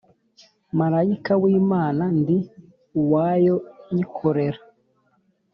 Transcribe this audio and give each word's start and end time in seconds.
Marayika 0.77 1.33
w 1.41 1.43
imana 1.59 2.03
ndi 2.19 2.37
uwayo 3.01 3.55
nyikorera 3.93 4.59